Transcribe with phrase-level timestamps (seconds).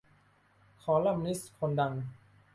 [0.81, 1.93] คอลัมนิสต์คนดัง